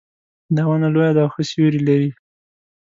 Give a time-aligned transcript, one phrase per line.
[0.55, 2.09] دا ونه لویه ده او ښه سیوري لري